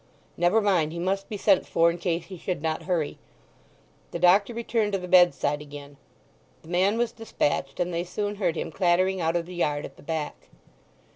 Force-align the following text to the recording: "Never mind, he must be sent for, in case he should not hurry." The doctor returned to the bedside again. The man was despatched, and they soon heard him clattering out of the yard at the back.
"Never 0.35 0.61
mind, 0.61 0.91
he 0.93 0.97
must 0.97 1.29
be 1.29 1.37
sent 1.37 1.67
for, 1.67 1.91
in 1.91 1.99
case 1.99 2.25
he 2.25 2.37
should 2.39 2.63
not 2.63 2.81
hurry." 2.89 3.19
The 4.09 4.17
doctor 4.17 4.51
returned 4.51 4.93
to 4.93 4.97
the 4.97 5.07
bedside 5.07 5.61
again. 5.61 5.95
The 6.63 6.69
man 6.69 6.97
was 6.97 7.11
despatched, 7.11 7.79
and 7.79 7.93
they 7.93 8.03
soon 8.03 8.37
heard 8.37 8.55
him 8.55 8.71
clattering 8.71 9.21
out 9.21 9.35
of 9.35 9.45
the 9.45 9.53
yard 9.53 9.85
at 9.85 9.97
the 9.97 10.01
back. 10.01 10.47